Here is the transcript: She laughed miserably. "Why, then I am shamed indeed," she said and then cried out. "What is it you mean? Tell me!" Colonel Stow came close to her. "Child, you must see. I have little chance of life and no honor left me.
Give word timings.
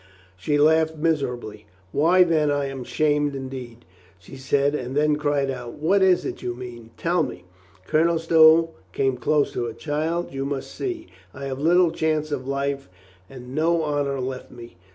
She 0.35 0.57
laughed 0.57 0.95
miserably. 0.97 1.67
"Why, 1.91 2.23
then 2.23 2.49
I 2.49 2.65
am 2.65 2.83
shamed 2.83 3.35
indeed," 3.35 3.85
she 4.17 4.35
said 4.35 4.73
and 4.73 4.97
then 4.97 5.15
cried 5.15 5.51
out. 5.51 5.73
"What 5.73 6.01
is 6.01 6.25
it 6.25 6.41
you 6.41 6.55
mean? 6.55 6.89
Tell 6.97 7.21
me!" 7.21 7.45
Colonel 7.85 8.17
Stow 8.17 8.71
came 8.93 9.15
close 9.15 9.51
to 9.53 9.65
her. 9.65 9.73
"Child, 9.73 10.33
you 10.33 10.43
must 10.43 10.71
see. 10.73 11.09
I 11.35 11.45
have 11.45 11.59
little 11.59 11.91
chance 11.91 12.31
of 12.31 12.47
life 12.47 12.89
and 13.29 13.53
no 13.53 13.83
honor 13.83 14.19
left 14.19 14.49
me. 14.49 14.75